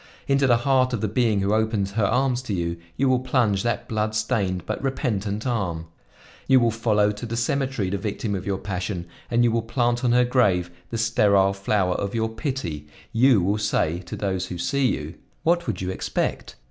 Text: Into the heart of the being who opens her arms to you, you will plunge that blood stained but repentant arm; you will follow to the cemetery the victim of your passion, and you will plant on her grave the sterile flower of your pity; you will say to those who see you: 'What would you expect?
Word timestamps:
Into 0.27 0.47
the 0.47 0.57
heart 0.65 0.93
of 0.93 1.01
the 1.01 1.07
being 1.07 1.41
who 1.41 1.53
opens 1.53 1.91
her 1.91 2.05
arms 2.05 2.41
to 2.41 2.55
you, 2.55 2.77
you 2.97 3.07
will 3.07 3.19
plunge 3.19 3.61
that 3.61 3.87
blood 3.87 4.15
stained 4.15 4.65
but 4.65 4.81
repentant 4.81 5.45
arm; 5.45 5.85
you 6.47 6.59
will 6.59 6.71
follow 6.71 7.11
to 7.11 7.23
the 7.27 7.37
cemetery 7.37 7.91
the 7.91 7.99
victim 7.99 8.33
of 8.33 8.43
your 8.47 8.57
passion, 8.57 9.05
and 9.29 9.43
you 9.43 9.51
will 9.51 9.61
plant 9.61 10.03
on 10.03 10.11
her 10.11 10.25
grave 10.25 10.71
the 10.89 10.97
sterile 10.97 11.53
flower 11.53 11.93
of 11.93 12.15
your 12.15 12.29
pity; 12.29 12.87
you 13.13 13.43
will 13.43 13.59
say 13.59 13.99
to 13.99 14.15
those 14.15 14.47
who 14.47 14.57
see 14.57 14.87
you: 14.87 15.13
'What 15.43 15.67
would 15.67 15.81
you 15.81 15.91
expect? 15.91 16.55